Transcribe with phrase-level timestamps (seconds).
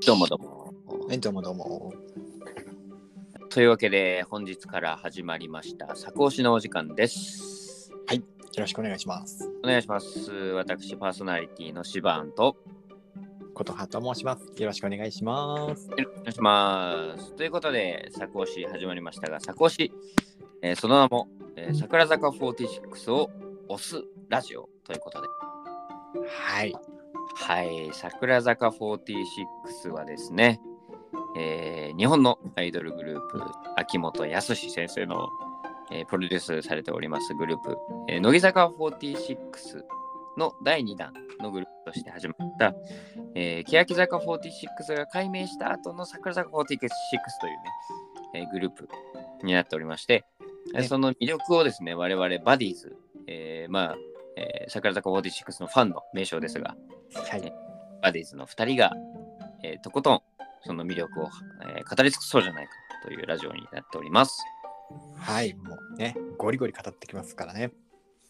[0.00, 0.74] どうもどうも。
[1.06, 1.92] はい、どうもどうも。
[3.50, 7.92] というわけで、本日から始まりました、作押しのお時間です。
[8.10, 8.22] よ
[8.58, 9.50] ろしくお願いします。
[9.62, 10.30] お願いします。
[10.30, 12.56] 私、パーソナリティのシバーンと、
[13.54, 14.50] ことはと申します。
[14.56, 15.88] よろしくお願いします。
[15.90, 17.32] よろしくお願いします。
[17.34, 19.92] ということで、作押し始まりましたが、作押し、
[20.62, 23.30] えーその名も、えー桜坂46を
[23.68, 25.28] 押すラジオということで、
[26.28, 26.74] はい。
[27.34, 30.60] はい、桜坂46はですね、
[31.36, 33.42] えー日本のアイドルグループ、
[33.76, 35.28] 秋元康先生の、
[35.90, 37.76] えープロデュースされておりますグループ、
[38.08, 39.36] えー乃木坂46
[40.38, 42.74] の第2弾のグループとして始まった、
[43.34, 46.88] えー、欅坂46が改名した後の桜坂46というね、
[48.34, 48.88] えーグループ
[49.42, 50.24] になっておりまして、
[50.74, 50.80] えー。
[50.82, 52.96] ねその魅力をですね、我々バディーズ、
[53.26, 53.96] えーまあ、
[54.36, 56.74] えー桜坂46のファンの名称ですが、
[57.14, 57.54] はい。
[58.02, 58.92] バディーズの2人が、
[59.62, 60.20] えーとことん
[60.64, 61.30] その魅力を、
[61.76, 62.72] えー語り尽くそうじゃないか
[63.04, 64.42] というラジオになっております。
[65.16, 65.54] はい。
[65.54, 67.72] もうね、ゴリゴリ語ってきますからね。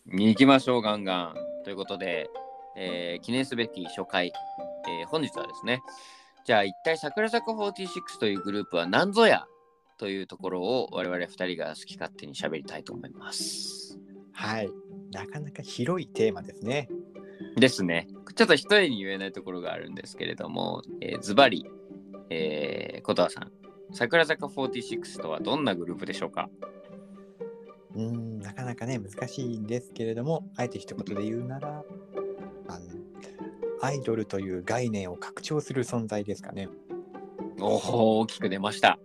[0.07, 1.35] に行きましょう、ガンガン。
[1.65, 2.29] ということで、
[2.77, 4.33] えー記念すべき初回、
[4.89, 5.81] えー本日はですね、
[6.45, 9.47] じゃあ一体桜坂46というグループは何ぞや？
[9.99, 13.99] というところを我々2人が好き勝手に喋りたいと思います。
[14.33, 14.71] はい。
[15.13, 16.89] なかなか広いテーマですね。
[17.57, 18.09] ですね。
[18.35, 21.67] ちょっと一重に言えないところがあるんですけれども、えーズバリ、
[22.31, 23.53] えー、琴葉さん、
[23.93, 26.49] 桜坂46とはどんなグループでしょうか？
[27.95, 31.85] うーん、なかなかね、難しいんですけれども、あえて一言で言うなら、
[32.69, 32.87] あの
[33.83, 36.69] アイドルという概念を拡張する存在ですかね。
[37.61, 38.99] おお、大きく出ました。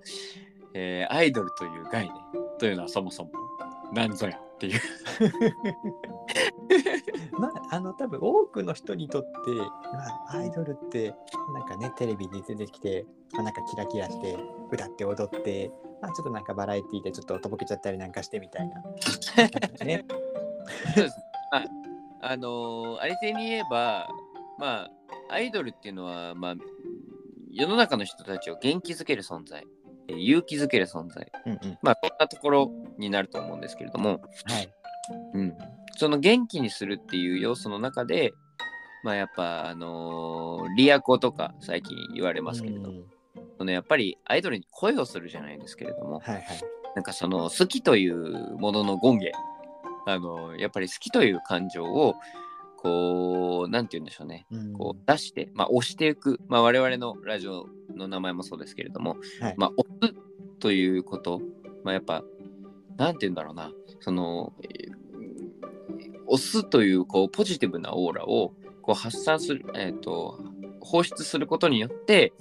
[0.73, 2.13] えーアイドルという概念
[2.59, 3.31] というのはそもそも
[3.93, 4.81] 何ぞやっていう。
[7.39, 9.67] まあ、あの、多分多くの人にとって、ま
[10.29, 11.13] あ、アイドルって、
[11.53, 14.35] なんかね、テレビに出てきて、まあ、なんかキラキラして、
[14.71, 18.81] 歌って踊って、まあ、ちょっとなんかバラエティーでちょっととぼけちゃったりなんかしてみたいな。
[19.85, 20.05] ね。
[20.95, 21.17] そうです。
[21.51, 21.65] まあ、
[22.21, 24.09] あのーありていに言えば、
[24.57, 24.91] まあ、
[25.29, 26.55] アイドルっていうのは、まあ、
[27.51, 29.76] 世の中の人たちを元気づける存在、えー
[30.09, 31.77] 勇気づける存在、うんうん。
[31.81, 34.69] まあ、そんなところになると思うんですけれども、はい。
[35.33, 35.57] うん、
[35.95, 38.33] その元気にするっていう要素の中で、
[39.03, 43.05] まあ、やっぱ、あのーリアコとか最近言われますけれども、うん。
[43.57, 46.43] そのやっぱりアイドルに恋をするじゃないですけれども、はいはい。
[46.95, 49.31] なんかその好きというものの権限、
[50.05, 52.15] あのやっぱり好きという感情を、
[52.77, 54.73] こう、なんて言うんでしょうね、うん。
[54.73, 59.55] こう出して、まあ、押していく、まあ、我々のラジオの名前もそうですけれども、はい。
[59.57, 60.15] まあ、押す
[60.59, 61.41] ということ、
[61.83, 62.23] まあ、やっぱ、
[62.97, 64.97] なんて言うんだろうな、その、えー
[66.27, 70.39] 押すというこうポジティブなオーラをこう発散する、えー、と
[70.81, 72.33] 放出することによって、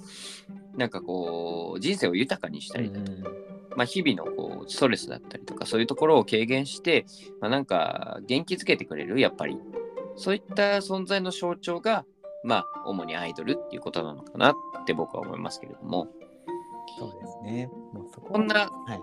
[0.75, 3.29] なんかこう、人生を豊かにしたりだとか
[3.75, 7.05] まあ、日々のこうストレスだったりとかそういうところを軽減して、
[7.39, 9.57] まあ、なんか元気づけてくれるやっぱり。
[10.19, 12.03] そういった存在の象徴が
[12.43, 14.55] まあ主にアイドルっていうことなのかなっ
[14.87, 16.07] て僕は思いますけれども
[16.97, 17.69] そうですね。
[17.93, 18.99] もうそここんな、はい。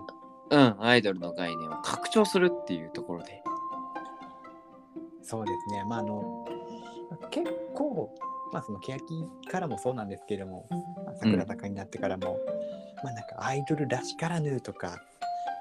[0.51, 3.41] うん、アイドルの概念を拡張するっていうところで
[5.25, 5.83] そうですね。
[5.85, 6.45] まあ、あの、
[7.31, 8.13] 結構、
[8.53, 8.99] まあ、その欅
[9.49, 12.37] からもそうなんですけれども、まあ、桜坂になってからも、
[13.03, 15.01] まあ、なんかアイドルらしからぬとか、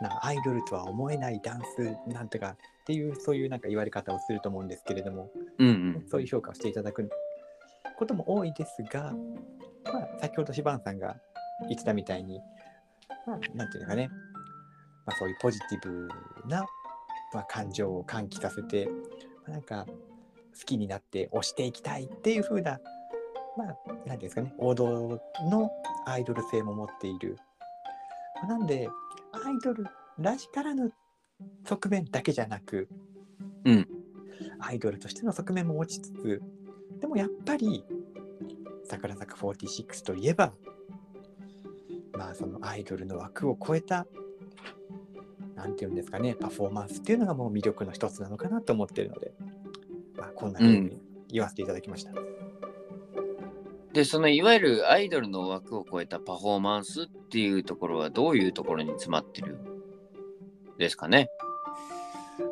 [0.02, 7.08] なんかアイドルとは思えないダンスなんとかっていう、そういうなんか言われ方をすると思うんですけれども、うんうんそういう評価をしていただく
[7.96, 9.14] ことも多いですが、
[9.92, 11.16] まあ、先ほどシバンさんが
[11.68, 12.40] 言ってたみたいに、
[13.26, 14.08] まあ、なんていうのかね、
[15.06, 16.08] まあ、そういうポジティブ
[16.48, 16.64] な、
[17.32, 18.92] まあ、感情を喚起させて、ま
[19.48, 19.94] あ、なんか好
[20.64, 22.80] きになって推していきたいっていう風な、
[23.56, 25.70] まあ、なんていうんですかね、王道の
[26.06, 27.36] アイドル性も持っている。
[28.36, 28.88] まあなんで、
[29.32, 29.86] アイドル
[30.18, 30.92] らしからぬ
[31.64, 32.88] 側面だけじゃなく、
[33.64, 33.88] うん。
[34.60, 36.42] アイドルとしての側面も持ちつつ
[37.00, 37.84] でもやっぱり
[38.84, 40.52] 桜坂46といえば
[42.12, 44.06] まあそのアイドルの枠を超えた
[45.56, 49.32] なんていうんですかねパフォーマンスっていうのがもう魅力の一つなのかなと思ってるので、
[50.16, 52.12] まあ、こんなふうに言わせていただきました。
[53.92, 59.54] でそのいわゆるアイドルの枠を超えたパフォーマンスっていうところはどういうところに詰まってる？
[59.54, 59.58] ん
[60.78, 61.28] ですかね。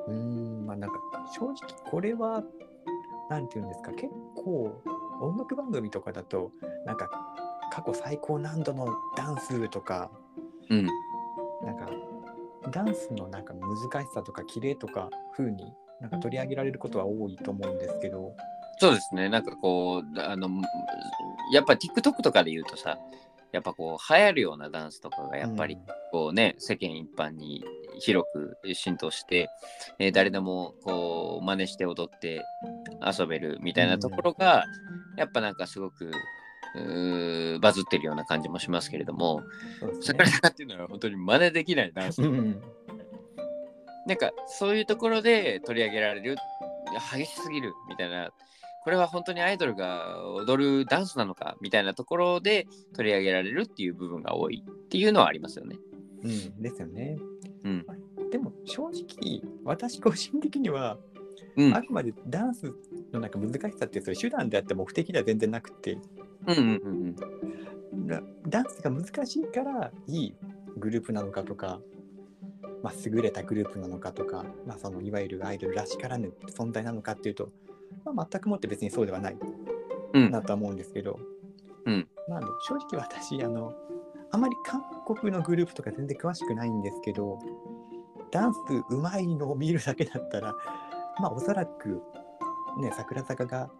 [0.06, 0.98] うーんまあなんか
[1.34, 1.56] 正直
[1.90, 2.44] これは
[3.28, 4.80] なんていうんですか結構
[5.22, 6.52] 音楽番組とかだと
[6.86, 7.08] なんか
[7.72, 10.10] 過去最高難度のダンスとか
[10.68, 10.86] うん。
[11.64, 11.88] なんか
[12.70, 18.34] ダンスのなんか難しさとか綺麗とか風になんか取り上げられることは多いと思うんですけど、
[18.78, 20.48] そうですね、なんかこう、あの、
[21.52, 22.98] やっぱ TikTok とかで言うとさ、
[23.52, 25.78] やっぱこう流行るようなダンスとかがやっぱり
[26.10, 27.62] こうね、世間一般に
[28.00, 29.50] 広く浸透して、
[29.98, 32.42] えー誰でもこう真似して踊って
[33.06, 34.64] 遊べるみたいなところが、
[35.16, 36.10] やっぱなんかすごく
[37.60, 39.42] バズってるような感じもしますけれども、
[40.00, 42.20] 桜坂っていうのは本当に真似できないダンス。
[42.20, 46.36] なんかそういうところで取り上げられる
[47.12, 48.30] 激しすぎるみたいな
[48.84, 52.66] これは本当にアイドルが踊るダンスなのかみたいなところで
[52.96, 55.76] 取り上げられるっていう部分が多いっていうのはありますよね。
[56.24, 57.16] うん、ですよね。
[57.62, 57.86] うん。
[58.30, 60.98] でも正直私個人的には
[61.56, 61.74] うん。
[61.76, 62.72] あくまでダンス
[63.12, 65.98] のなんか難しさってそれ手段であって目的では全然なくて。
[66.46, 66.66] うんうんう
[67.10, 67.16] ん
[68.06, 70.34] だダンスが難しいからいい
[70.78, 71.78] グループなのかとか、
[72.82, 77.50] まあ、優れたグループなのかとか、まあ、そのいわゆるアイドルらしからぬ存在なのかっていうと、
[78.04, 79.36] まあ、全くもって別にそうではない
[80.14, 80.30] うん。
[80.30, 81.20] なとは思うんですけど、
[81.84, 82.08] うん。
[82.28, 83.74] なんで正直私あの
[84.30, 87.38] あまり韓国のグループとか全然詳しくないんですけど
[88.30, 90.54] ダンスうまいのを見るだけだったら
[91.20, 92.00] まあおそらく
[92.80, 93.70] ね桜坂が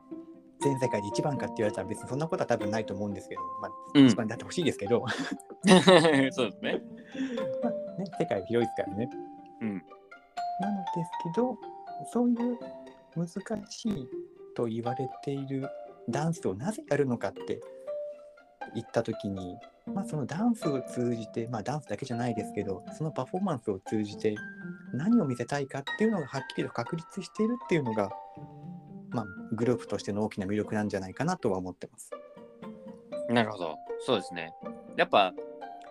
[0.61, 5.05] 全世界で一番かって言われたら別にそんなことは多分ないと思うんですけど、まあ、うん一番であってほしいですけど、
[5.67, 6.81] そうですね。
[7.63, 9.11] まあね、世界は広いですからね。
[9.61, 9.83] うん。
[10.61, 11.59] なのですけど
[12.13, 12.59] そういう
[13.17, 14.09] 難しい
[14.55, 15.69] と言われている
[16.09, 17.61] ダンスをなぜやるのかって
[18.75, 19.57] 言った時に、
[19.87, 24.35] まあ、そのダンスを通じて、まあ、ダンスだけじゃないですけどそのパフォーマンスを通じて
[24.93, 28.11] 何を見せたいかっていうのがはっきりと確立しているっていうのが、
[29.13, 32.11] まあ、グループとしての大きな魅力なんじゃないかなとは思ってます。
[33.29, 33.77] なるほど。
[34.01, 34.53] そうですね。
[34.97, 35.33] やっぱ、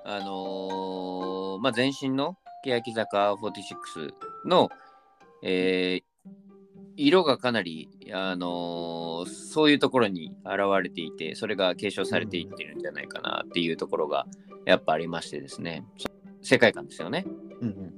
[0.03, 4.69] あのーまあ、前身の欅坂46の、
[5.43, 6.03] えー
[6.97, 14.27] 色がかなり、あのーそういうところに現れていて、それが継承されていってるんじゃないかなっていうところが
[14.65, 15.83] やっぱありましてですね。
[16.41, 17.25] 世界観ですよね。
[17.61, 17.93] うんうん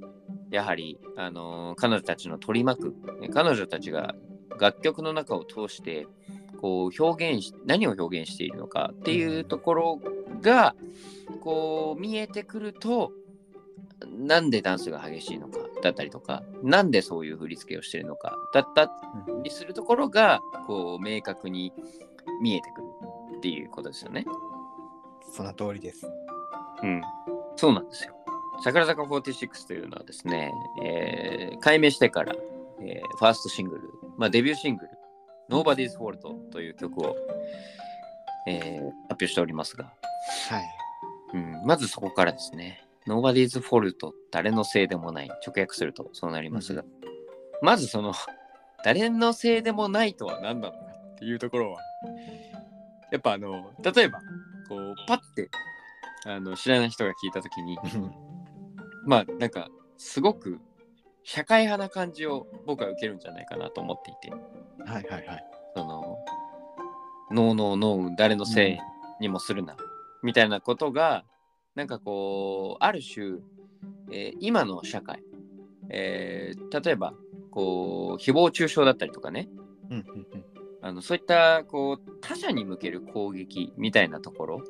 [0.50, 2.94] やはり、あのー彼女たちの取り巻く、
[3.32, 4.14] 彼女たちが
[4.58, 6.06] 楽曲の中を通して、
[6.60, 10.00] こう表現し、何を表現しているのかっていうところ
[10.40, 10.74] が、
[11.42, 13.12] こう見えてくると、
[14.06, 18.90] なんでダンスが激しいのかだったりとか、なんでそういう振り付けをしているのかだった
[19.28, 21.72] うんりするところが、こう明確に
[22.42, 22.86] 見えてくる
[23.38, 24.24] っていうことですよね。
[25.32, 26.06] その通りです。
[26.82, 27.02] うん、
[27.56, 28.14] そうなんですよ。
[28.62, 30.52] 桜坂46というのはですね、
[30.82, 32.34] えー改名してから、
[32.80, 34.90] えーファーストシングル、まあ、デビューシングル、
[35.50, 37.16] Nobody's Fault という曲を、
[38.46, 39.92] えー発表しておりますが、
[40.48, 40.64] はい。
[41.34, 46.84] うん、まずそこからですね、Nobody's Fault 誰のせいでもない、直訳するとそうなりますが、
[47.62, 48.12] まずその、
[48.84, 50.78] 誰のせいでもないとは何なのか
[51.14, 51.80] っていうところは、
[53.10, 54.20] やっぱあの、例えば、
[54.68, 55.48] こう、パッて、
[56.26, 57.78] あの、知らない人が聞いたときに、
[59.06, 59.68] まあなんか
[59.98, 60.58] すごく
[61.24, 64.30] 社会派な感じを僕は受けるんじゃないかなと思っていて。
[64.30, 65.44] はいはいはい。
[65.74, 66.18] その
[67.30, 68.78] ノーノーノー誰のせい
[69.20, 69.76] にもするな、
[70.22, 71.24] みたいなことが
[71.74, 73.38] なんかこうある種、
[74.12, 75.22] えー今の社会、
[75.88, 77.14] えー例えば
[77.50, 79.48] こう誹謗中傷だったりとかね。
[79.90, 80.44] うんうんうん。
[80.82, 84.62] あのそういったこう他者に向ける攻撃みたいなところ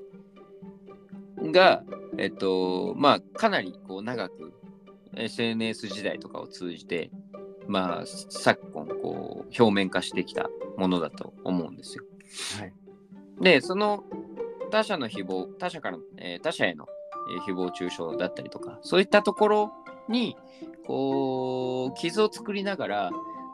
[1.50, 1.83] が、
[2.19, 4.52] えっと、まあ、かなりこう長く
[5.16, 7.11] SNS 時代とかを通じて、
[7.66, 12.04] まあ、昨今こう表面化してきたものだと思うんですよ。
[12.59, 12.73] はい。
[13.40, 14.04] で、その
[14.71, 16.87] 他者の誹謗、他者から、えー他者への、
[17.37, 19.73] えー誹謗中傷だったりとか、そういったところ
[20.09, 20.37] に、
[20.87, 23.11] こう、傷を作りながら、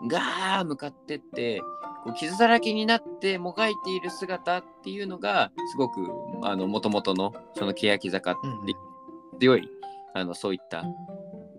[0.09, 1.61] ガー向かってって、
[2.05, 6.01] こう傷だらけになってもがいている姿っていうのが、すごく、
[6.43, 8.67] あの、もともとの、その欅坂ってうんうん
[9.39, 9.69] 強い、
[10.15, 10.85] あの、そういった、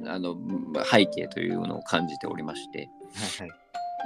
[0.05, 0.37] あの、
[0.89, 2.89] 背景というのを感じておりまして、
[3.39, 3.61] はいはい。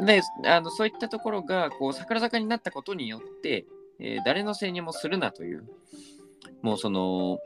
[0.05, 3.65] であのそういったところがこう桜坂になったことによって、
[3.99, 5.63] えー誰のせいにもするなという
[6.61, 7.39] もうその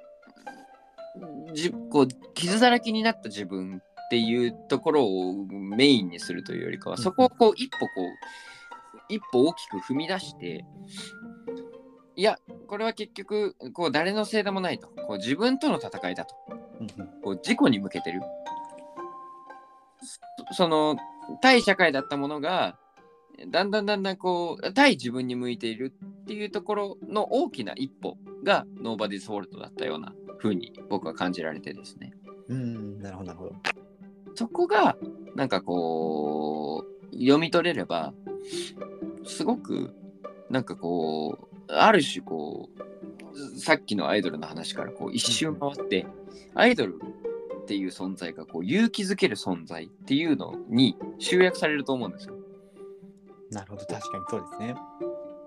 [1.53, 7.03] じこう傷だらけになった自分っていうところをメインにするというよりかはうん。
[7.03, 10.65] そこをこう一歩こう一歩大きく踏み出して
[12.15, 12.37] いや
[12.67, 14.87] これは結局こう誰のせいでもないと。
[14.87, 16.35] こう自分との戦いだと。
[17.23, 18.21] こう自己に向けてる
[20.49, 20.97] そその
[21.41, 22.77] 対社会だったものが
[23.47, 32.13] だんだんだんだんこう対自分に向いているっていうところの大きな一歩が Nobody's Fault だったような風に僕は感じられてですね
[32.49, 33.55] うん、なるほどなるほど。
[34.35, 34.97] そこが
[35.35, 38.13] なんかこう読み取れれば
[39.25, 39.93] すごく
[40.49, 41.37] なんかこ
[41.67, 46.05] うある種こうさっきのアイドルの話からこう一周回って
[46.55, 46.99] アイドル
[47.69, 52.33] っていう存在がこう勇気づける存在っていうのに集約されると思うんですよ。
[53.51, 54.75] なるほど、確かにそうですね。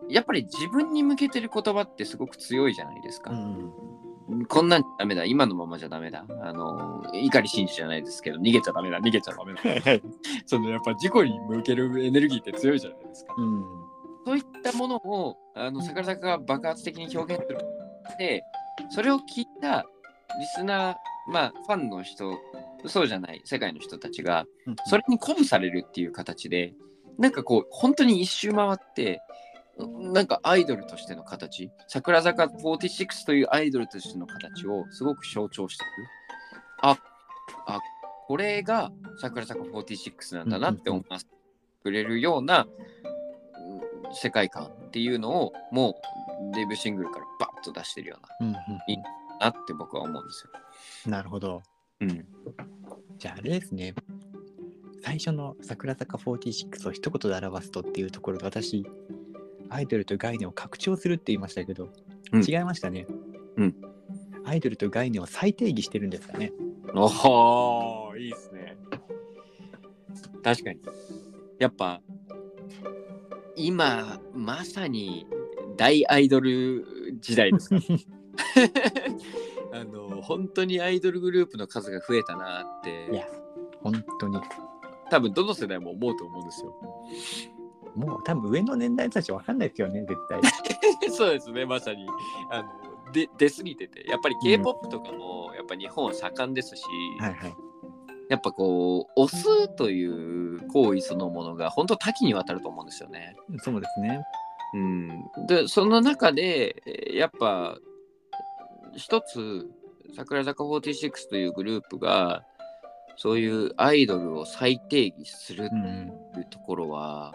[0.09, 3.33] やっぱり自分に向けてる言葉ってすごく強いじゃないですか。
[3.33, 3.73] ん。
[4.49, 6.25] こんなんダメだ、今のままじゃダメだ。
[6.45, 9.61] あの、怒り真珠じゃないですけど、逃げちゃダメだ、逃げちゃダメだ。
[10.47, 13.35] そのやっぱ事故に向けるエネルギーって強いじゃないですか。
[13.37, 13.65] うん。
[14.27, 17.59] そういったものを、あの、桜坂が爆発的に表現する
[18.17, 18.45] で、
[18.91, 19.85] それを聞いた
[20.39, 20.95] リスナー、
[21.29, 22.39] まあ、ファンの人、
[22.87, 24.45] そうじゃない世界の人たちが、
[24.87, 26.75] それに鼓舞されるっていう形で、
[27.19, 29.21] なんかこう、本当に一周回って、
[30.13, 36.09] なんかアイドルとしての形、桜坂46というアイドルとしての形をすごく象徴している。
[36.83, 36.99] あ、
[37.67, 37.81] あ、
[38.27, 41.31] これが桜坂46なんだなって思わせて
[41.83, 46.01] くれるようなうん世界観っていうのをも
[46.51, 48.57] うデビューシングルからバッと出してるよううんうん
[48.89, 48.99] いい
[49.41, 50.51] なって僕は思うんですよ。
[51.07, 51.63] なるほど。
[52.01, 52.27] うん。
[53.19, 53.95] じゃああれですね。
[55.03, 58.87] 最初の桜坂46を一言で表すとっていうところで私、
[59.69, 61.89] アイドルと概念を拡張するって言いましたけど、
[62.33, 63.07] うん違いましたね。
[63.57, 63.75] うん。
[64.45, 66.53] アイドルと概念を再定義してるんですかね。
[66.95, 68.77] おおいいですね。
[70.43, 70.81] 確かに。
[71.59, 72.01] やっぱ
[73.57, 75.27] 今まさに
[75.77, 77.83] 大アイドル時代ですから。
[79.81, 83.27] あの本当にアイドルグループの数が増えたなっていや、
[83.83, 84.39] 本当に。
[85.11, 86.75] 多分どの世代も思うと思うんですよ。
[87.95, 90.41] もう多分上の年代たちわかんないですよね、絶対。
[91.11, 92.07] そうですねまさに
[92.51, 96.83] あので出過ぎててやっぱり K-POP とかもやっぱ日本は盛んですし、
[97.19, 97.55] はいはい。
[98.31, 103.37] やっぱこう押すという行為そのものが本当多岐にわたると思うんですよね。
[103.59, 104.25] そうですね。
[104.75, 105.09] うん、
[105.47, 107.77] でその中でえーやっぱ
[108.97, 109.71] 一つ
[110.17, 112.45] 桜坂46というグループが
[113.17, 116.09] そういうアイドルを再定義するうん。
[116.09, 117.33] っていうところは、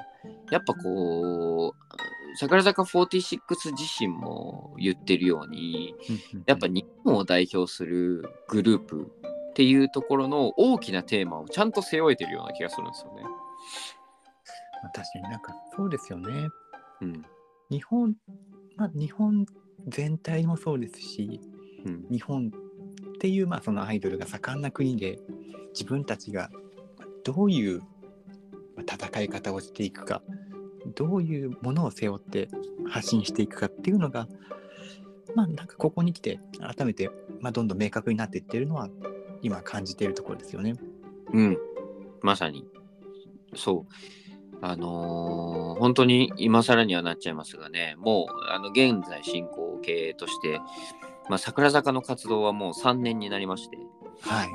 [0.51, 3.39] やっぱこう桜坂46
[3.71, 5.95] 自身も言ってるように
[6.45, 9.12] やっぱ日本を代表するグループ
[9.50, 13.24] っていうところの大きなテーマをちゃんと背負えてるような気がするんですよね。
[13.24, 16.50] まあ確かになんかそうですよね。
[17.01, 17.25] うん
[17.69, 18.15] 日本、
[18.77, 19.45] まあ日本
[19.88, 21.41] 全体もそうですし、
[21.88, 22.51] うん日本
[23.15, 25.20] っていうまあそのアイドルが盛んな国で
[25.74, 26.50] 自分たちが
[27.24, 27.79] どういう
[28.75, 30.22] まあ戦い方をしていくか
[30.96, 32.50] どういうものを背負って
[32.89, 34.27] 発信していくかっていうのが
[35.36, 38.89] まあなんかここに来て改めて、まあ、どんどん明確になっていってるのは
[39.41, 40.75] 今感じているところですよね。
[41.34, 41.58] うん、
[42.22, 42.65] まさに。
[43.56, 43.94] そう。
[44.62, 50.60] あのー本当に今更にはなっちゃいますがね、もう、あの、現在進行形として、
[51.29, 53.77] まあ、桜坂の活動はもう3年になりまして、
[54.22, 54.50] はい。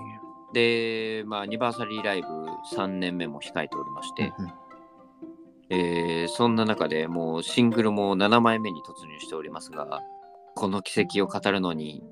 [0.54, 2.28] で、まあ、アニバーサリーライブ
[2.76, 4.52] 3年目も控えておりまして、うんうん
[5.70, 10.02] えーそんな中でもうシングルも7枚目に突入しておりますが、
[10.54, 12.02] この奇跡を語るのに、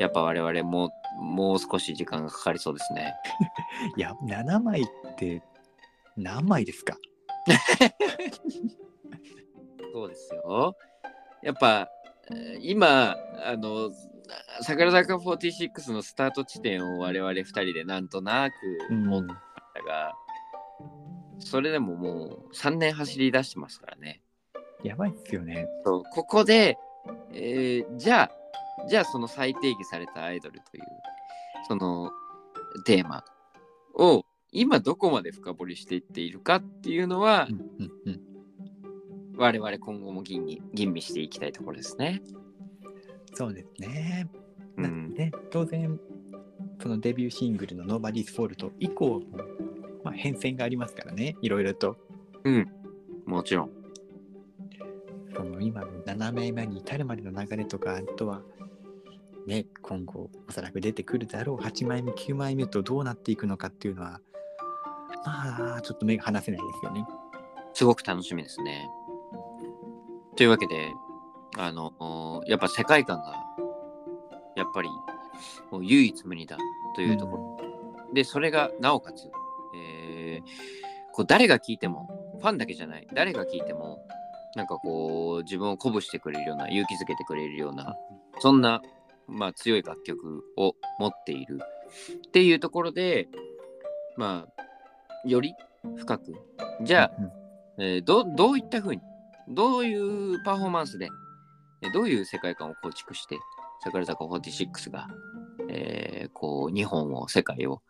[0.00, 3.12] やっぱ我々ももう少し時間がかかりそうですね。
[3.96, 4.84] いや7枚っ
[5.16, 5.42] て
[6.16, 6.96] 何枚ですか？
[9.92, 10.74] そうですよ。
[11.42, 12.03] やっぱ、えー
[12.60, 13.90] 今、あの、
[14.62, 20.14] 桜坂46のスタート地点を我々2人でなんとなく持ったが、
[21.38, 24.22] それでももう3年走り出してますからね。
[24.82, 25.66] やばいっすよね。
[25.84, 26.78] そうここで、
[27.32, 28.30] えーじゃあ、
[28.88, 30.84] じゃあその再定義されたアイドルという、
[31.68, 32.10] その
[32.84, 33.24] テーマ
[33.94, 38.33] を今どこまで深掘りしていっているかっていうのは、うんうんうん
[39.36, 42.22] 我々今後も吟味吟味していきたいところですね。
[43.34, 44.28] そうですね。
[44.76, 45.98] うん、なんで当然
[46.80, 49.22] そのデビューシングルの「Nobody's Fault」以降も、
[50.02, 51.96] まあ、変遷がありますからねいろいろと
[52.44, 52.70] うん、
[53.26, 53.70] もちろん。
[55.34, 58.42] その今の7枚目に至るまでの流れとかあとは
[59.46, 64.20] ね今後おそらく出てくるだろう8枚目9枚目とどうなっていくのかっていうのは
[65.26, 67.04] まあちょっと目が離せないですよね。
[67.72, 68.88] すごく楽しみですね。
[70.36, 70.92] というわけで、
[71.56, 73.34] あの、やっぱ世界観が、
[74.56, 74.88] やっぱり、
[75.70, 76.56] もう唯一無二だ
[76.94, 78.14] というところ。
[78.14, 79.30] で、それが、なおかつ、
[79.76, 82.08] えーこう誰が聴いても、
[82.40, 84.04] ファンだけじゃない、誰が聴いても、
[84.56, 87.94] なんかこう、自分を鼓舞してくれるような、勇気づけてくれるような、
[88.40, 88.82] そんな、
[89.28, 91.60] まあ、強い楽曲を持っている。
[92.26, 93.28] っていうところで、
[94.16, 95.54] まあ、より
[95.96, 96.34] 深く、
[96.82, 97.32] じゃあ、うん
[97.76, 99.00] えーどどういったふうに
[99.48, 101.08] どういうパフォーマンスで
[101.92, 103.38] どういう世界観を構築して、
[103.82, 105.08] 桜坂46が、
[105.68, 107.82] えーこう、日本を、世界を、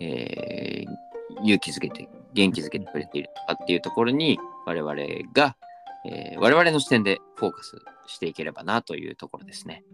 [0.00, 1.12] えー
[1.44, 4.94] 勇気づけて、元気づけてくれているのかっていうところに、我々
[5.32, 5.56] が、
[6.04, 7.76] えー我々の視点でフォーカス
[8.06, 9.84] していければなというところですね。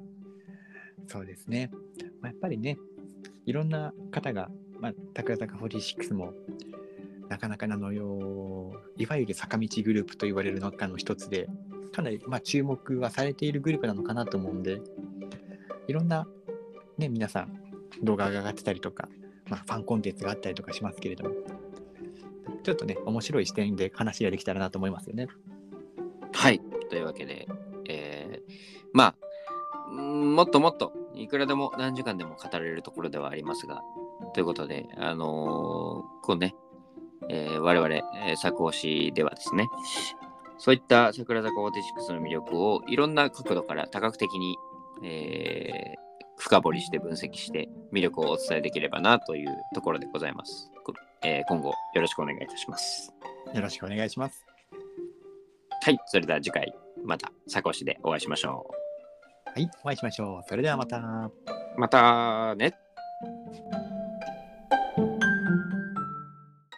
[1.06, 1.70] そうですね。
[2.20, 2.76] まあ、やっぱりね、
[3.46, 4.48] いろんな方が、
[4.80, 6.32] まあ、桜坂46も、
[7.28, 11.48] なかなかあのよ、いわゆる坂道グループと言われる中の一つで、
[11.92, 14.80] かなり、まあ、注目はされているグループなのかなと思うんで、
[15.86, 16.26] いろんな、
[16.96, 17.58] ね、皆さん、
[18.02, 19.08] 動画が上がってたりとか、
[19.48, 21.34] まあ、ファンコンテンツがあったりとかしますけれども、
[22.62, 25.26] ちょっとね、面白い視点で話ができたらなと思いますよね。
[26.32, 26.60] はい。
[26.90, 27.48] というわけで、
[27.88, 28.52] えー
[28.92, 29.14] ま
[29.88, 33.82] あ、もっともっと、いくらでも何時間でも語れるところではありますが、
[34.34, 36.54] ということで、あのーこうね、
[37.30, 39.68] えー我々、えー作押しではですね、
[40.58, 44.56] そういった桜坂46の魅力をいろんな角度から多角的に、
[45.04, 46.08] えー
[46.40, 50.70] 深掘りして分析して魅力をお伝えできればなというところでございます。
[50.84, 53.12] こえー今後よろしくお願いいたします。
[53.52, 54.46] よろしくお願いします。
[55.82, 56.72] はい、それでは次回
[57.04, 58.70] また作押しでお会いしましょ
[59.54, 60.48] はい、お会いしましょう。
[60.48, 60.98] それではまた。
[60.98, 61.32] う。
[61.76, 62.74] またね。